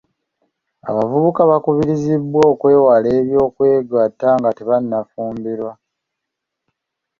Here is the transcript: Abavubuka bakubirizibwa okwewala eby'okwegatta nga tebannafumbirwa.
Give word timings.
Abavubuka 0.89 1.41
bakubirizibwa 1.51 2.41
okwewala 2.53 3.07
eby'okwegatta 3.19 4.29
nga 4.37 4.49
tebannafumbirwa. 4.57 5.71